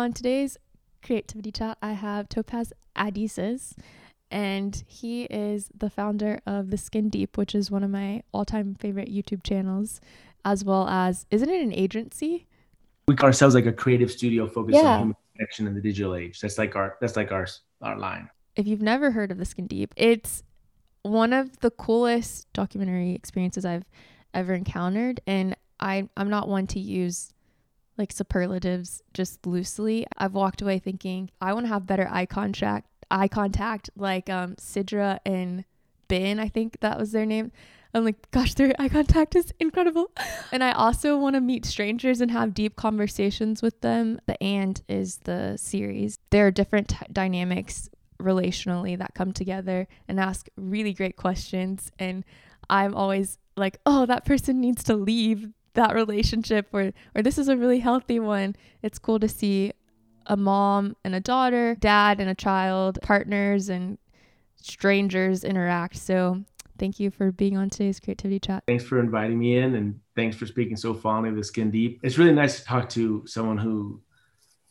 [0.00, 0.56] On today's
[1.04, 3.74] creativity chat, I have Topaz Adizes,
[4.30, 8.46] and he is the founder of The Skin Deep, which is one of my all
[8.46, 10.00] time favorite YouTube channels,
[10.42, 12.46] as well as, isn't it an agency?
[13.08, 14.88] We call ourselves like a creative studio focused Yeah.
[14.88, 16.40] on human connection in the digital age.
[16.40, 17.46] That's like our that's like our
[17.82, 18.30] our line.
[18.56, 20.42] If you've never heard of The Skin Deep, it's
[21.02, 23.84] one of the coolest documentary experiences I've
[24.32, 25.20] ever encountered.
[25.26, 27.34] And I, I'm not one to use
[28.00, 30.06] like superlatives just loosely.
[30.16, 34.56] I've walked away thinking I want to have better eye contact, eye contact like um
[34.56, 35.64] Sidra and
[36.08, 37.52] Bin, I think that was their name.
[37.94, 40.10] I'm like, gosh, their eye contact is incredible.
[40.52, 44.20] And I also want to meet strangers and have deep conversations with them.
[44.26, 46.18] The and is the series.
[46.30, 47.88] There are different t- dynamics
[48.20, 51.90] relationally that come together and ask really great questions.
[51.98, 52.24] And
[52.68, 57.48] I'm always like, oh, that person needs to leave that relationship or or this is
[57.48, 58.56] a really healthy one.
[58.82, 59.72] It's cool to see
[60.26, 63.98] a mom and a daughter, dad and a child, partners and
[64.56, 65.96] strangers interact.
[65.96, 66.44] So
[66.78, 68.64] thank you for being on today's creativity chat.
[68.66, 72.00] Thanks for inviting me in and thanks for speaking so fondly of the skin deep.
[72.02, 74.00] It's really nice to talk to someone who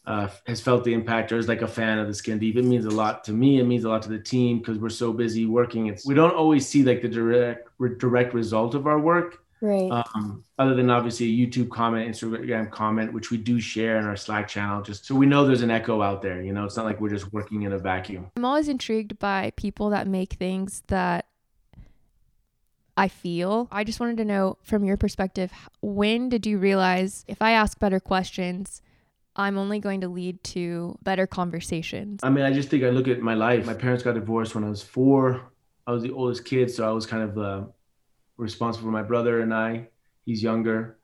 [0.05, 2.55] uh, has felt the impact or is like a fan of the skin deep.
[2.55, 3.59] It means a lot to me.
[3.59, 5.87] It means a lot to the team because we're so busy working.
[5.87, 7.69] It's we don't always see like the direct
[7.99, 9.43] direct result of our work.
[9.61, 9.91] Right.
[9.91, 14.15] Um, other than obviously a YouTube comment, Instagram comment, which we do share in our
[14.15, 16.41] Slack channel, just so we know there's an echo out there.
[16.41, 18.31] You know, it's not like we're just working in a vacuum.
[18.37, 21.25] I'm always intrigued by people that make things that
[22.95, 23.67] I feel.
[23.71, 25.51] I just wanted to know from your perspective,
[25.81, 28.81] when did you realize if I ask better questions,
[29.35, 32.19] I'm only going to lead to better conversations?
[32.23, 33.65] I mean, I just think I look at my life.
[33.65, 35.51] My parents got divorced when I was four.
[35.87, 37.63] I was the oldest kid, so I was kind of uh,
[38.39, 39.89] responsible for my brother and I.
[40.25, 40.97] He's younger.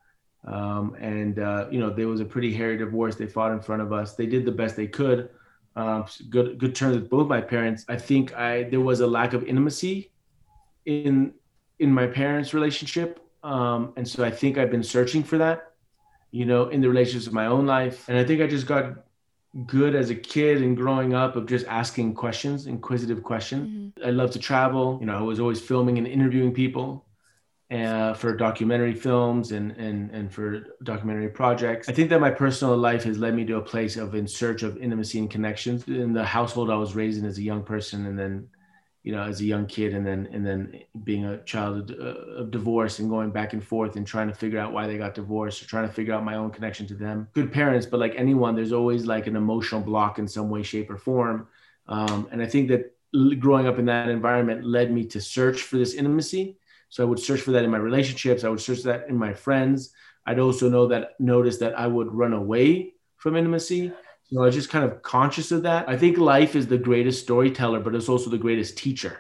[0.45, 3.15] Um, and, uh, you know, there was a pretty hairy divorce.
[3.15, 4.15] They fought in front of us.
[4.15, 5.29] They did the best they could.
[5.75, 7.85] Um, good, good terms with both my parents.
[7.89, 10.11] I think I there was a lack of intimacy
[10.85, 11.33] in
[11.79, 15.73] in my parents' relationship, um, and so I think I've been searching for that,
[16.31, 18.07] you know, in the relationships of my own life.
[18.07, 19.03] And I think I just got
[19.65, 23.93] good as a kid and growing up of just asking questions, inquisitive questions.
[23.99, 24.07] Mhm.
[24.07, 24.97] I love to travel.
[25.01, 27.04] You know, I was always filming and interviewing people
[27.83, 31.89] uh, for documentary films and, and, and for documentary projects.
[31.89, 34.63] I think that my personal life has led me to a place of in search
[34.63, 38.05] of intimacy and connections in the household I was raised in as a young person
[38.05, 38.47] and then,
[39.03, 42.41] you know, as a young kid and then, and then being a child of, uh,
[42.41, 45.13] of divorce and going back and forth and trying to figure out why they got
[45.13, 47.27] divorced or trying to figure out my own connection to them.
[47.33, 50.89] Good parents, but like anyone, there's always like an emotional block in some way, shape
[50.89, 51.47] or form.
[51.87, 52.95] Um, and I think that
[53.39, 56.57] growing up in that environment led me to search for this intimacy.
[56.89, 58.43] So I would search for that in my relationships.
[58.43, 59.91] I would search that in my friends.
[60.25, 63.91] I'd also know that notice that I would run away from intimacy.
[64.31, 65.87] So I was just kind of conscious of that.
[65.87, 69.19] I think life is the greatest storyteller, but it's also the greatest teacher.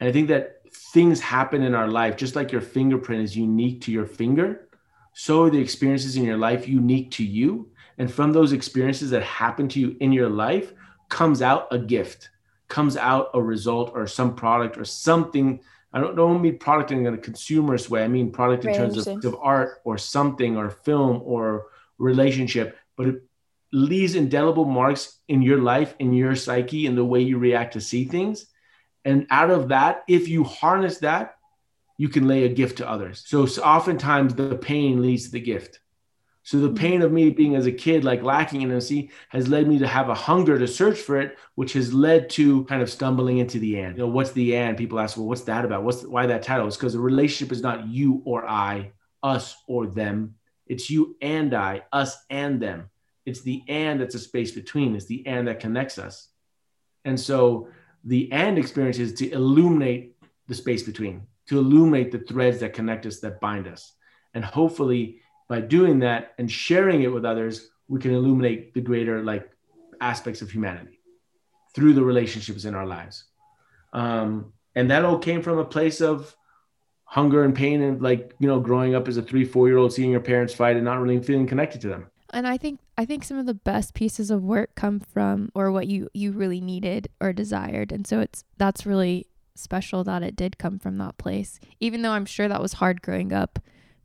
[0.00, 0.56] And I think that
[0.92, 4.68] things happen in our life, just like your fingerprint is unique to your finger,
[5.14, 7.70] so are the experiences in your life unique to you.
[7.98, 10.72] And from those experiences that happen to you in your life
[11.08, 12.30] comes out a gift,
[12.68, 15.60] comes out a result or some product or something.
[15.92, 18.04] I don't, don't mean product in a consumerist way.
[18.04, 21.66] I mean product in terms of, of art or something or film or
[21.98, 23.22] relationship, but it
[23.72, 27.80] leaves indelible marks in your life, in your psyche, in the way you react to
[27.80, 28.46] see things.
[29.04, 31.36] And out of that, if you harness that,
[31.96, 33.24] you can lay a gift to others.
[33.26, 35.80] So, so oftentimes the pain leads to the gift.
[36.48, 36.76] So the mm-hmm.
[36.76, 40.08] pain of me being as a kid, like lacking intimacy, has led me to have
[40.08, 43.78] a hunger to search for it, which has led to kind of stumbling into the
[43.78, 43.98] and.
[43.98, 44.74] You know, what's the and?
[44.74, 45.82] People ask, well, what's that about?
[45.82, 46.66] What's why that title?
[46.66, 48.92] It's because the relationship is not you or I,
[49.22, 50.36] us or them.
[50.66, 52.88] It's you and I, us and them.
[53.26, 54.96] It's the and that's a space between.
[54.96, 56.28] It's the and that connects us.
[57.04, 57.68] And so
[58.04, 60.16] the and experience is to illuminate
[60.46, 63.92] the space between, to illuminate the threads that connect us, that bind us.
[64.32, 69.22] And hopefully by doing that and sharing it with others, we can illuminate the greater
[69.22, 69.50] like
[70.00, 71.00] aspects of humanity
[71.74, 73.24] through the relationships in our lives.
[73.92, 76.34] Um, and that all came from a place of
[77.04, 79.92] hunger and pain and like, you know, growing up as a three, four year old,
[79.92, 82.06] seeing your parents fight and not really feeling connected to them.
[82.30, 85.72] And I think I think some of the best pieces of work come from or
[85.72, 87.90] what you you really needed or desired.
[87.90, 91.58] And so it's that's really special that it did come from that place.
[91.80, 93.58] Even though I'm sure that was hard growing up,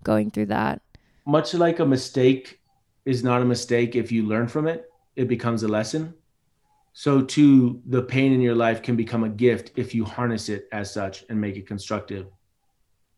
[0.04, 0.81] going through that.
[1.25, 2.60] Much like a mistake
[3.06, 6.14] is not a mistake if you learn from it, it becomes a lesson.
[6.94, 10.68] So too, the pain in your life can become a gift if you harness it
[10.72, 12.28] as such and make it constructive.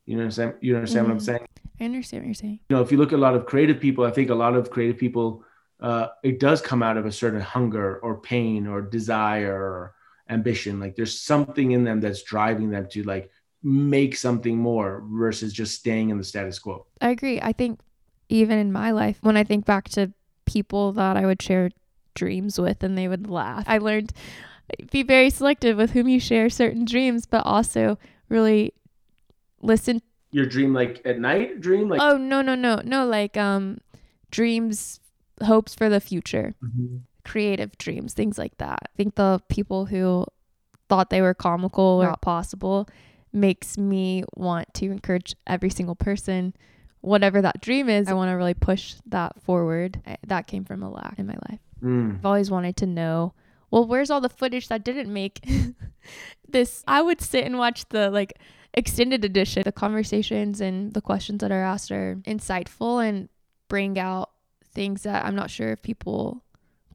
[0.06, 0.54] You understand?
[0.62, 1.46] You understand what I'm saying?
[1.80, 2.60] I understand what you're saying.
[2.70, 4.56] You know, if you look at a lot of creative people, I think a lot
[4.56, 5.44] of creative people
[5.80, 9.96] uh, it does come out of a certain hunger or pain or desire or
[10.30, 10.80] ambition.
[10.80, 13.30] Like there's something in them that's driving them to like
[13.62, 16.86] make something more versus just staying in the status quo.
[17.02, 17.42] I agree.
[17.42, 17.80] I think
[18.30, 20.12] even in my life, when I think back to
[20.46, 21.72] people that I would share
[22.14, 24.14] dreams with and they would laugh, I learned
[24.92, 27.98] be very selective with whom you share certain dreams, but also
[28.30, 28.74] really
[29.62, 30.02] listen.
[30.32, 33.80] Your dream, like at night, dream, like oh no no no no like um
[34.32, 35.00] dreams,
[35.44, 36.98] hopes for the future, mm-hmm.
[37.24, 38.80] creative dreams, things like that.
[38.84, 40.26] I think the people who
[40.90, 42.88] thought they were comical or not possible
[43.32, 46.54] makes me want to encourage every single person
[47.06, 50.02] whatever that dream is, I want to really push that forward.
[50.06, 51.60] I, that came from a lack in my life.
[51.82, 52.16] Mm.
[52.16, 53.34] I've always wanted to know,
[53.72, 55.46] well, where's all the footage that didn't make
[56.50, 56.84] this?
[56.88, 58.34] I would sit and watch the like
[58.74, 59.64] extended edition.
[59.64, 63.30] The conversations and the questions that are asked are insightful and
[63.68, 64.32] bring out
[64.74, 66.44] things that I'm not sure if people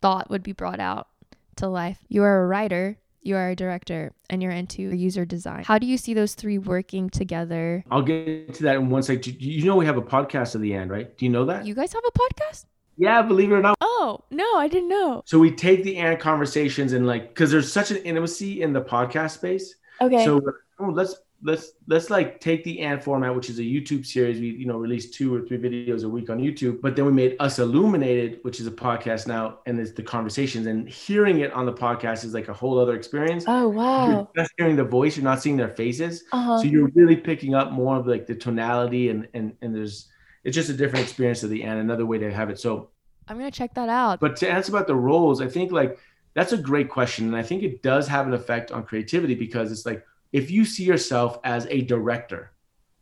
[0.02, 1.08] thought would be brought out
[1.56, 1.98] to life.
[2.08, 5.64] You are a writer you are a director and you're into user design.
[5.64, 7.84] How do you see those three working together?
[7.90, 9.40] I'll get to that in one second.
[9.40, 11.16] You know, we have a podcast at the end, right?
[11.16, 11.66] Do you know that?
[11.66, 12.64] You guys have a podcast?
[12.96, 13.76] Yeah, believe it or not.
[13.80, 15.22] Oh, no, I didn't know.
[15.24, 18.82] So we take the and conversations and like, because there's such an intimacy in the
[18.82, 19.74] podcast space.
[20.00, 20.24] Okay.
[20.24, 20.40] So
[20.78, 24.40] oh, let's let's let's like take the and format which is a youtube series.
[24.40, 27.12] We you know release two or three videos a week on youtube but then we
[27.12, 31.52] made us illuminated which is a podcast now and it's the conversations and hearing it
[31.52, 33.44] on the podcast is like a whole other experience.
[33.46, 34.08] Oh wow.
[34.08, 36.24] You're just hearing the voice you're not seeing their faces.
[36.32, 36.58] Uh-huh.
[36.58, 40.08] so you're really picking up more of like the tonality and and and there's
[40.44, 42.58] it's just a different experience of the and another way to have it.
[42.58, 42.90] So
[43.28, 44.20] i'm gonna check that out.
[44.20, 45.98] But to answer about the roles i think like
[46.34, 49.72] that's a great question and i think it does have an effect on creativity because
[49.72, 52.52] it's like if you see yourself as a director,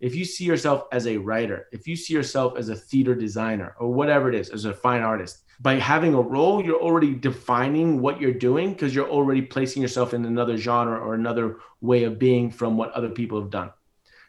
[0.00, 3.74] if you see yourself as a writer, if you see yourself as a theater designer
[3.78, 8.00] or whatever it is, as a fine artist, by having a role, you're already defining
[8.00, 12.18] what you're doing because you're already placing yourself in another genre or another way of
[12.18, 13.70] being from what other people have done.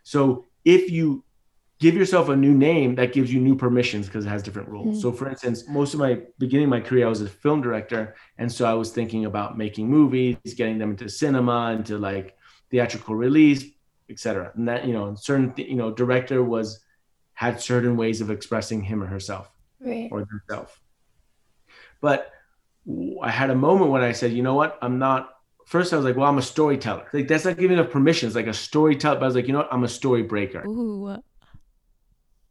[0.03, 1.23] So if you
[1.79, 4.87] give yourself a new name, that gives you new permissions because it has different rules.
[4.87, 5.01] Mm-hmm.
[5.01, 8.15] So for instance, most of my beginning of my career, I was a film director.
[8.39, 12.35] And so I was thinking about making movies, getting them into cinema, into like
[12.71, 13.65] theatrical release,
[14.09, 14.51] etc.
[14.55, 16.79] And that you know, certain you know, director was
[17.33, 19.49] had certain ways of expressing him or herself
[19.79, 20.09] right.
[20.11, 20.73] or themselves.
[22.01, 22.31] But
[23.21, 25.29] I had a moment when I said, you know what, I'm not.
[25.65, 27.07] First, I was like, well, I'm a storyteller.
[27.13, 28.35] Like that's not giving enough permissions.
[28.35, 30.65] Like a storyteller, but I was like, you know what, I'm a story breaker.
[30.65, 31.15] Ooh,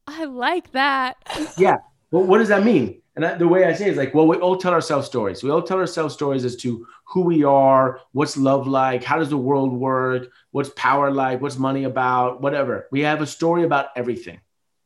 [0.06, 1.16] I like that.
[1.58, 1.78] yeah.
[2.10, 3.02] Well, what does that mean?
[3.18, 5.42] And I, the way I say it is like, well, we all tell ourselves stories.
[5.42, 9.28] We all tell ourselves stories as to who we are, what's love like, how does
[9.28, 12.86] the world work, what's power like, what's money about, whatever.
[12.92, 14.38] We have a story about everything,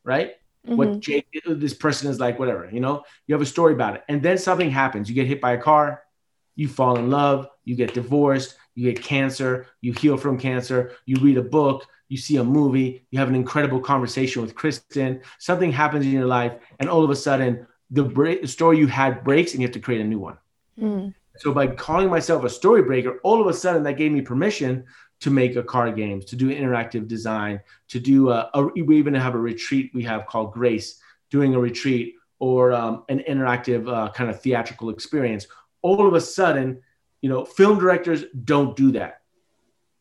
[0.03, 0.31] right?
[0.65, 0.77] Mm-hmm.
[0.77, 4.03] What Jake, this person is like, whatever, you know, you have a story about it.
[4.09, 5.07] And then something happens.
[5.07, 6.01] You get hit by a car,
[6.55, 11.17] you fall in love, you get divorced, you get cancer, you heal from cancer, you
[11.17, 15.71] read a book, you see a movie, you have an incredible conversation with Kristen, something
[15.71, 19.53] happens in your life, and all of a sudden, the, break, story you had breaks
[19.53, 20.37] and you have to create a new one.
[20.79, 21.13] Mm.
[21.37, 24.85] So by calling myself a story breaker, all of a sudden that gave me permission
[25.21, 29.13] to make a card games, to do interactive design, to do a, a we even
[29.13, 30.99] have a retreat we have called Grace,
[31.29, 35.47] doing a retreat or um, an interactive uh, kind of theatrical experience.
[35.81, 36.81] All of a sudden,
[37.21, 39.21] you know, film directors don't do that.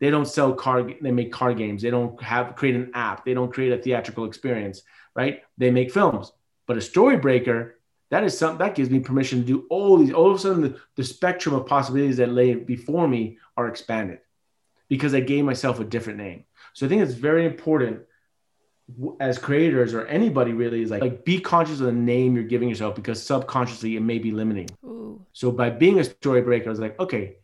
[0.00, 0.96] They don't sell card.
[1.00, 1.82] They make card games.
[1.82, 3.24] They don't have create an app.
[3.24, 4.82] They don't create a theatrical experience,
[5.14, 5.42] right?
[5.56, 6.32] They make films.
[6.66, 7.78] But a story breaker
[8.12, 10.60] that is something that gives me permission to do all these all of a sudden
[10.60, 14.18] the, the spectrum of possibilities that lay before me are expanded
[14.88, 16.44] because i gave myself a different name.
[16.74, 18.02] So i think it's very important
[19.18, 22.68] as creators or anybody really is like, like be conscious of the name you're giving
[22.68, 24.68] yourself because subconsciously it may be limiting.
[24.84, 25.24] Ooh.
[25.32, 27.36] so by being a story breaker i was like okay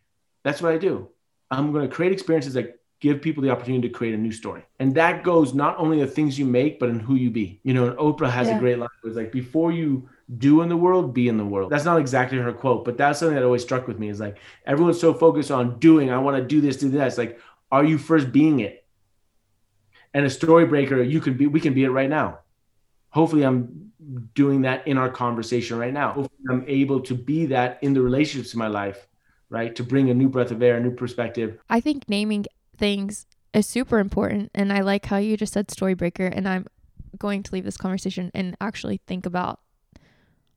[0.44, 1.08] that's what i do.
[1.50, 4.64] I'm going to create experiences that give people the opportunity to create a new story
[4.78, 7.72] and that goes not only the things you make but in who you be you
[7.72, 8.56] know oprah has yeah.
[8.56, 11.44] a great line where it's like before you do in the world, be in the
[11.44, 11.70] world.
[11.72, 14.38] That's not exactly her quote, but that's something that always struck with me is like
[14.66, 17.06] everyone's so focused on doing, I want to do this, do that.
[17.06, 17.40] It's like,
[17.70, 18.84] are you first being it?
[20.12, 22.40] And a story breaker, you can be, we can be it right now.
[23.10, 23.92] Hopefully, I'm
[24.34, 26.12] doing that in our conversation right now.
[26.12, 29.06] Hopefully, I'm able to be that in the relationships in my life,
[29.48, 29.74] right?
[29.76, 31.58] To bring a new breath of air, a new perspective.
[31.70, 32.46] I think naming
[32.78, 34.50] things is super important.
[34.54, 36.26] And I like how you just said story breaker.
[36.26, 36.66] And I'm
[37.18, 39.60] going to leave this conversation and actually think about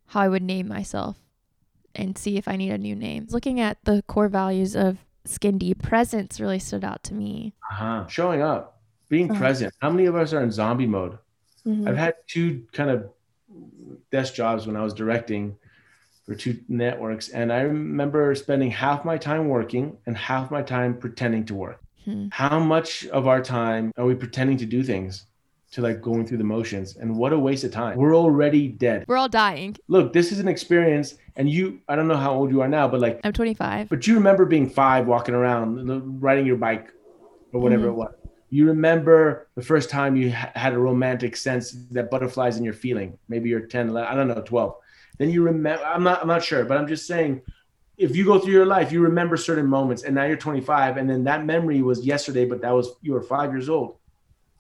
[0.08, 1.18] how I would name myself
[1.96, 3.28] and see if I need a new name.
[3.30, 7.54] Looking at the core values of Skin Deep, presence really stood out to me.
[7.72, 8.08] Uh-huh.
[8.08, 9.40] Showing up, being uh-huh.
[9.40, 9.74] present.
[9.82, 11.18] How many of us are in zombie mode?
[11.66, 11.88] Mm-hmm.
[11.88, 13.10] I've had two kind of
[14.12, 15.56] desk jobs when I was directing
[16.26, 17.30] for two networks.
[17.30, 21.81] And I remember spending half my time working and half my time pretending to work.
[22.06, 22.28] Hmm.
[22.32, 25.26] How much of our time are we pretending to do things?
[25.76, 27.98] To like going through the motions, and what a waste of time.
[27.98, 29.06] We're already dead.
[29.08, 29.78] We're all dying.
[29.88, 32.90] Look, this is an experience, and you, I don't know how old you are now,
[32.90, 33.88] but like, I'm 25.
[33.88, 36.92] But you remember being five, walking around, riding your bike,
[37.54, 37.92] or whatever mm-hmm.
[37.92, 38.14] it was
[38.52, 42.74] you remember the first time you ha- had a romantic sense that butterflies in your
[42.74, 44.76] feeling maybe you're 10 11, i don't know 12
[45.18, 47.42] then you remember i'm not i'm not sure but i'm just saying
[48.02, 51.08] if you go through your life you remember certain moments and now you're 25 and
[51.10, 53.98] then that memory was yesterday but that was you were five years old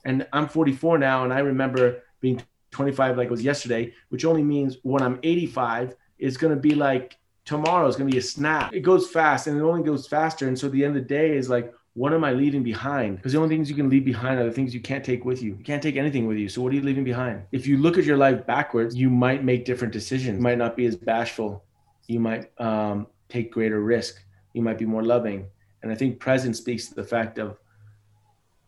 [0.05, 4.43] and i'm 44 now and i remember being 25 like it was yesterday which only
[4.43, 8.81] means when i'm 85 it's to be like tomorrow is to be a snap it
[8.81, 11.49] goes fast and it only goes faster and so the end of the day is
[11.49, 13.17] like what am I leaving behind?
[13.17, 15.41] Because the only things you can leave behind are the things you can't take with
[15.41, 15.55] you.
[15.57, 16.47] You can't take anything with you.
[16.47, 17.43] So what are you leaving behind?
[17.51, 20.37] If you look at your life backwards, you might make different decisions.
[20.37, 21.65] You might not be as bashful.
[22.07, 24.23] You might um, take greater risk.
[24.53, 25.47] You might be more loving.
[25.81, 27.57] And I think present speaks to the fact of,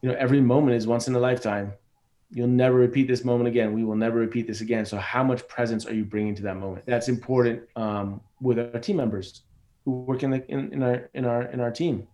[0.02, 1.74] you know, every moment is once in a lifetime.
[2.32, 3.74] You'll never repeat this moment again.
[3.74, 4.86] We will never repeat this again.
[4.86, 6.86] So how much presence are you bringing to that moment?
[6.88, 9.44] That's important um, with our team members
[9.86, 12.08] who work in, the, in, in our in our in our team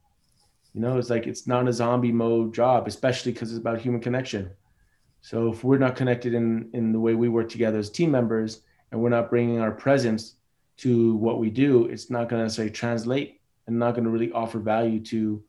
[0.74, 4.02] you know, it's like it's not a zombie mode job, especially because it's about human
[4.02, 4.52] connection.
[5.22, 8.62] So if we're not connected in in the way we work together as team members,
[8.92, 10.36] and we're not bringing our presence
[10.80, 14.32] to what we do, it's not going to necessarily translate and not going to really
[14.32, 15.44] offer value to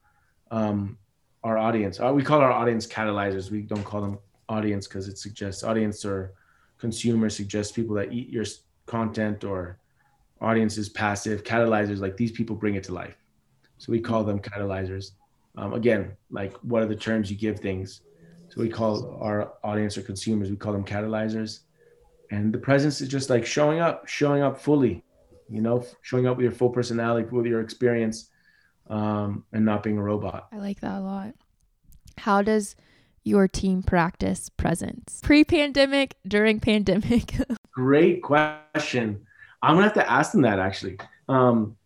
[0.51, 0.99] um,
[1.45, 2.01] our audience.
[2.01, 3.51] Uh, we call our audience catalyzers.
[3.51, 4.19] We don't call them
[4.49, 6.35] audience because it suggests audience or
[6.79, 8.45] consumer suggests people that eat your
[8.87, 9.79] content or
[10.41, 11.45] audience is passive.
[11.45, 13.17] Catalyzers like these people bring it to life.
[13.79, 15.13] So we call them catalyzers.
[15.57, 18.03] Um, again, like what are the terms you give things?
[18.49, 21.61] So we call our audience or consumers, we call them catalyzers.
[22.33, 25.05] And the presence is just like showing up, showing up fully,
[25.51, 28.31] you know, showing up with your full personality, with your experience,
[28.89, 30.49] um, and not being a robot.
[30.53, 31.35] I like that a lot.
[32.19, 32.77] How does
[33.25, 35.21] your team practice presence?
[35.23, 37.35] Pre pandemic, during pandemic?
[37.73, 39.27] Great question.
[39.63, 40.99] I'm gonna have to ask them that actually.
[41.29, 41.77] Um,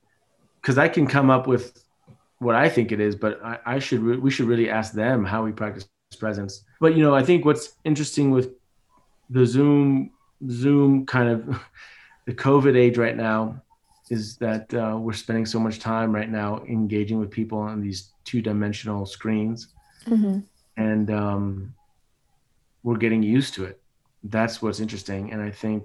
[0.60, 1.84] because I can come up with
[2.38, 5.24] what I think it is, but I, I should re- we should really ask them
[5.24, 5.86] how we practice
[6.18, 6.64] presence.
[6.80, 8.54] But you know, I think what's interesting with
[9.28, 10.10] the Zoom
[10.48, 11.60] Zoom kind of
[12.26, 13.60] the COVID age right now
[14.10, 18.12] is that uh, we're spending so much time right now engaging with people on these
[18.24, 19.68] two dimensional screens,
[20.06, 20.40] mm-hmm.
[20.76, 21.74] and um,
[22.82, 23.80] we're getting used to it.
[24.24, 25.84] That's what's interesting, and I think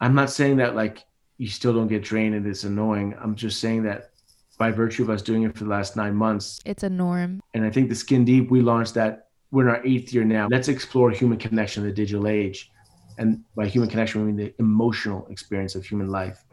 [0.00, 1.04] I'm not saying that like
[1.38, 3.14] you still don't get drained and it's annoying.
[3.20, 4.10] I'm just saying that
[4.58, 6.60] by virtue of us doing it for the last nine months.
[6.64, 7.42] It's a norm.
[7.54, 9.28] And I think the Skin Deep, we launched that.
[9.50, 10.48] We're in our eighth year now.
[10.50, 12.70] Let's explore human connection in the digital age.
[13.18, 16.44] And by human connection, we mean the emotional experience of human life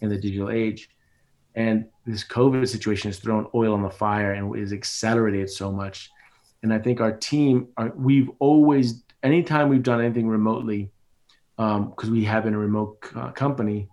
[0.00, 0.90] in the digital age.
[1.54, 6.10] And this COVID situation has thrown oil on the fire and is accelerated so much.
[6.62, 10.92] And I think our team, are, we've always, anytime we've done anything remotely,
[11.56, 13.88] because um, we have been a remote uh, company,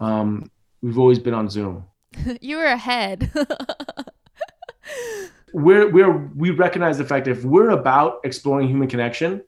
[0.00, 0.50] um,
[0.82, 1.84] we've always been on Zoom
[2.40, 3.30] you were ahead.
[5.52, 9.42] we're we're we recognize the fact that if we're about exploring human connection,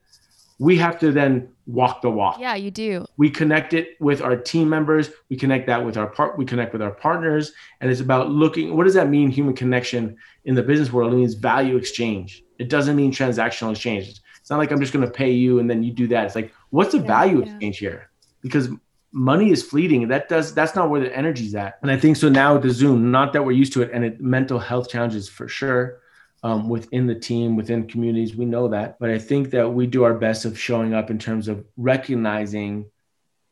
[0.59, 2.39] we have to then walk the walk.
[2.39, 3.05] Yeah, you do.
[3.17, 5.11] We connect it with our team members.
[5.29, 6.37] We connect that with our part.
[6.37, 8.75] We connect with our partners, and it's about looking.
[8.75, 9.29] What does that mean?
[9.29, 12.43] Human connection in the business world it means value exchange.
[12.57, 14.07] It doesn't mean transactional exchange.
[14.47, 16.25] It's not like I'm just going to pay you and then you do that.
[16.25, 17.51] It's like what's the yeah, value yeah.
[17.51, 18.09] exchange here?
[18.41, 18.69] Because
[19.11, 20.07] money is fleeting.
[20.07, 21.79] That does that's not where the energy's at.
[21.81, 24.05] And I think so now with the Zoom, not that we're used to it, and
[24.05, 25.99] it, mental health challenges for sure.
[26.47, 28.99] Um, within the team, within communities, we know that.
[28.99, 32.89] But I think that we do our best of showing up in terms of recognizing,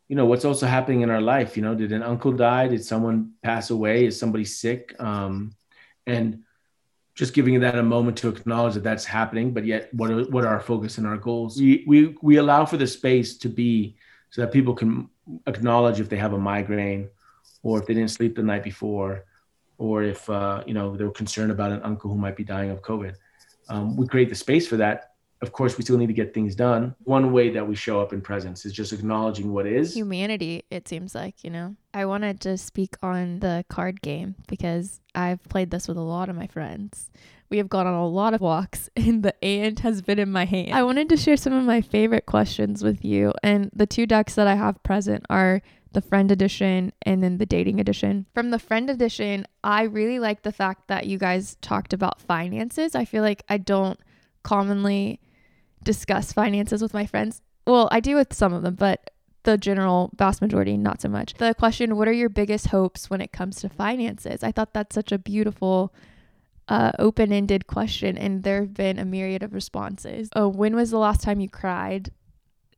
[0.08, 1.58] you know, what's also happening in our life.
[1.58, 2.70] You know, did an uncle die?
[2.70, 4.06] Did someone pass away?
[4.06, 4.96] Is somebody sick?
[4.98, 5.58] Um,
[6.08, 6.44] and
[7.16, 9.52] just giving that a moment to acknowledge that that's happening.
[9.52, 11.60] But yet, what are, what are our focus and our goals?
[11.60, 13.98] We we we allow for the space to be
[14.30, 15.10] so that people can
[15.48, 17.10] acknowledge if they have a migraine
[17.62, 19.26] or if they didn't sleep the night before
[19.78, 22.82] or if uh, you know they're concerned about an uncle who might be dying of
[22.82, 23.16] covid.
[23.68, 25.12] Um, we create the space for that.
[25.42, 26.96] Of course we still need to get things done.
[27.04, 29.94] One way that we show up in presence is just acknowledging what is.
[29.96, 31.76] Humanity it seems like you know?
[31.94, 36.30] I wanted to speak on the card game because i've played this with a lot
[36.30, 37.10] of my friends.
[37.50, 40.46] We have gone on a lot of walks and the ant has been in my
[40.46, 40.74] hand.
[40.74, 43.34] I wanted to share some of my favorite questions with you.
[43.44, 45.62] And the two decks that I have present are
[45.96, 48.28] the friend edition and then the dating edition.
[48.36, 52.94] From the friend edition, I really like the fact that you guys talked about finances.
[52.94, 54.00] I feel like I don't
[54.44, 55.20] commonly
[55.84, 57.42] discuss finances with my friends.
[57.66, 59.10] Well, I do with some of them, but
[59.44, 61.34] the general vast majority, not so much.
[61.36, 64.44] The question, what are your biggest hopes when it comes to finances?
[64.44, 65.94] I thought that's such a beautiful,
[66.68, 70.30] uh, open ended question, and there have been a myriad of responses.
[70.36, 72.12] Oh, when was the last time you cried?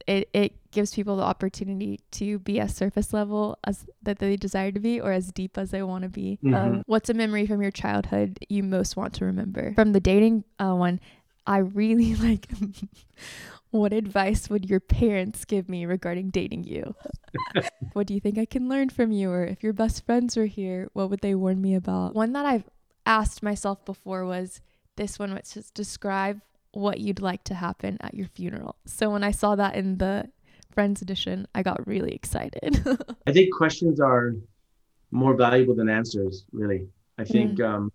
[0.06, 4.72] It, it gives people the opportunity to be as surface level as that they desire
[4.72, 6.38] to be or as deep as they want to be.
[6.44, 6.54] Mhm.
[6.54, 9.74] Um, what's a memory from your childhood you most want to remember?
[9.74, 11.00] From the dating uh, one,
[11.48, 12.48] I really like
[13.72, 16.94] what advice would your parents give me regarding dating you?
[17.94, 19.32] what do you think I can learn from you?
[19.32, 22.14] Or if your best friends were here, what would they warn me about?
[22.14, 22.70] One that I've
[23.08, 24.62] asked myself before was
[24.96, 26.40] this one, which is describe
[26.72, 28.76] what you'd like to happen at your funeral.
[28.86, 30.30] So when I saw that in the
[30.78, 32.86] Friends edition, I got really excited.
[33.26, 34.36] I think questions are
[35.10, 36.88] more valuable than answers, really.
[37.18, 37.92] I think, um,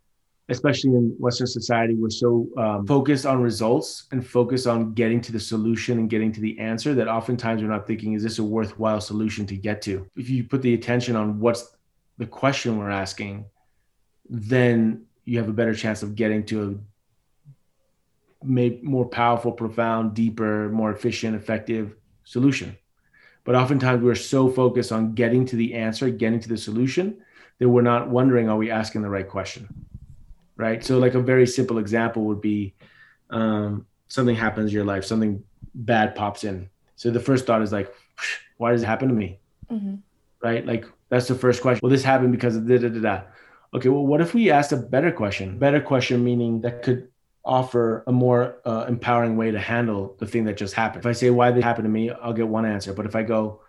[0.49, 5.31] especially in Western society, we're so um, focused on results and focused on getting to
[5.31, 8.43] the solution and getting to the answer that oftentimes we're not thinking, is this a
[8.43, 10.05] worthwhile solution to get to?
[10.17, 11.77] If you put the attention on what's
[12.19, 13.45] the question we're asking,
[14.29, 16.81] then you have a better chance of getting to
[18.43, 22.76] a may, more powerful, profound, deeper, more efficient, effective solution.
[23.45, 27.17] But oftentimes we're so focused on getting to the answer, getting to the solution,
[27.59, 29.69] that we're not wondering, are we asking the right question?
[30.57, 30.85] Right.
[30.85, 32.75] So, like a very simple example would be
[33.31, 35.43] um, something happens in your life, something
[35.75, 36.69] bad pops in.
[36.97, 37.93] So, the first thought is like,
[38.59, 39.38] why does it happen to me?
[39.71, 39.95] mm-hmm.
[40.41, 40.67] Right.
[40.67, 41.81] Like, that's the first question.
[41.83, 43.23] Well, this happened because of da da da da.
[43.75, 43.88] Okay.
[43.88, 45.59] Well, what if we asked a better question?
[45.59, 47.09] Better question meaning that could
[47.45, 51.03] offer a more uh, empowering way to handle the thing that just happened.
[51.03, 52.93] If I say why did happened to me, I'll get one answer.
[52.93, 53.61] But if I go,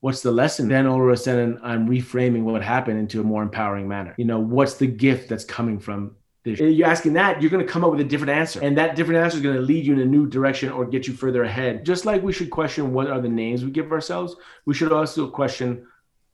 [0.00, 0.68] what's the lesson?
[0.68, 4.14] Then all of a sudden I'm reframing what happened into a more empowering manner.
[4.18, 6.58] You know, what's the gift that's coming from this?
[6.58, 8.60] You're asking that, you're going to come up with a different answer.
[8.62, 11.06] And that different answer is going to lead you in a new direction or get
[11.06, 11.84] you further ahead.
[11.84, 15.28] Just like we should question what are the names we give ourselves, we should also
[15.28, 15.86] question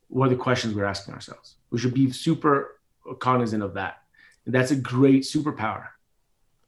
[0.09, 1.57] what are the questions we're asking ourselves.
[1.71, 2.81] We should be super
[3.19, 3.99] cognizant of that.
[4.47, 5.89] And that's a great superpower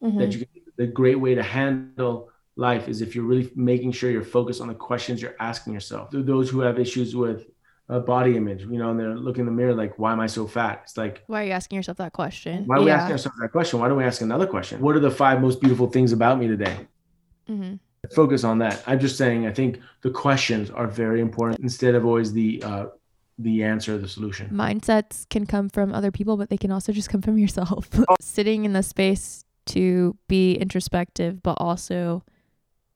[0.03, 0.17] Mm-hmm.
[0.19, 4.09] that you can, the great way to handle life is if you're really making sure
[4.09, 6.09] you're focused on the questions you're asking yourself.
[6.11, 7.47] Those who have issues with
[7.89, 10.27] uh, body image, you know, and they're looking in the mirror like, why am I
[10.27, 10.81] so fat?
[10.83, 12.65] It's like, Why are you asking yourself that question?
[12.65, 13.79] why are we asking ourselves that question?
[13.79, 14.79] Why don't we ask another question?
[14.81, 16.87] What are the five most beautiful things about me today?
[17.49, 17.75] Mm-hmm.
[18.13, 18.83] Focus on that.
[18.87, 22.85] I'm just saying, I think the questions are very important instead of always the uh,
[23.37, 24.49] the answer, the solution.
[24.49, 27.89] Mindsets can come from other people, but they can also just come from yourself.
[28.21, 32.23] Sitting in the space to be introspective, but also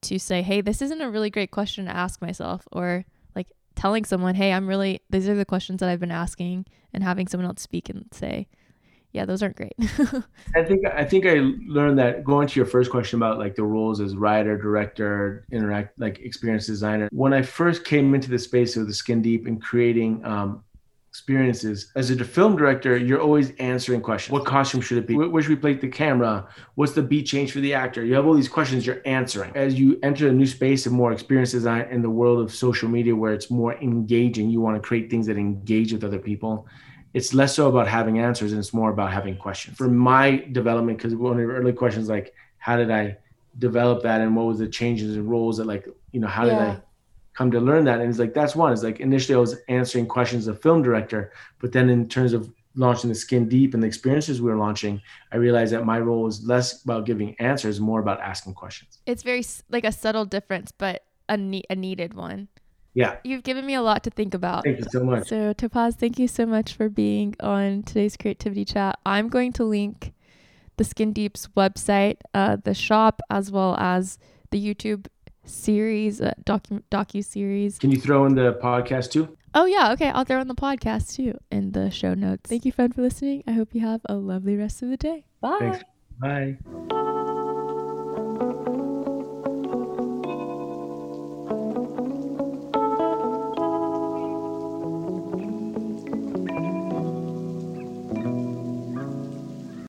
[0.03, 3.05] to say, hey, this isn't a really great question to ask myself, or
[3.36, 7.03] like telling someone, hey, I'm really, these are the questions that I've been asking, and
[7.03, 8.47] having someone else speak and say,
[9.13, 9.73] yeah, those aren't great.
[10.55, 11.36] I think I think I
[11.67, 15.99] learned that going to your first question about like the roles as writer, director, interact
[15.99, 17.09] like experience designer.
[17.12, 20.63] When I first came into the space of the skin deep and creating um,
[21.13, 24.34] experiences as a film director, you're always answering questions.
[24.34, 25.15] What costume should it be?
[25.15, 26.47] Where, where should we place the camera?
[26.73, 28.04] What's the beat change for the actor?
[28.04, 29.52] You have all these questions you're answering.
[29.56, 32.89] As you enter a new space of more experience design in the world of social
[32.89, 36.67] media, where it's more engaging, you want to create things that engage with other people
[37.13, 39.78] it's less so about having answers and it's more about having questions.
[39.78, 43.17] For my development, because one of the early questions like, how did I
[43.60, 46.54] develop that and what was the changes and roles that like, you know, how did
[46.54, 46.71] Yeah.
[46.71, 46.82] I
[47.34, 48.00] come to learn that?
[48.00, 48.74] And it's like, that's one.
[48.74, 52.34] It's like initially I was answering questions as a film director, but then in terms
[52.34, 56.00] of launching the skin deep and the experiences we were launching, I realized that my
[56.00, 59.00] role was less about giving answers, more about asking questions.
[59.06, 62.48] it's very like a subtle difference, but a, ne- a needed one.
[62.96, 63.17] Yeah.
[63.24, 64.63] You've given me a lot to think about.
[64.63, 65.28] Thank you so much.
[65.28, 69.00] So, Topaz, thank you so much for being on today's creativity chat.
[69.06, 70.13] I'm going to link
[70.78, 74.19] the Skin Deep's website, uh, the shop, as well as
[74.52, 75.08] the YouTube
[75.45, 77.77] series, uh, docu docu series.
[77.79, 79.36] Can you throw in the podcast too?
[79.56, 80.10] Oh yeah, okay.
[80.10, 82.49] I'll throw in the podcast too in the show notes.
[82.49, 83.43] Thank you, friend, for listening.
[83.47, 85.25] I hope you have a lovely rest of the day.
[85.41, 85.58] Bye.
[85.60, 85.84] Thanks.
[86.19, 87.10] Bye.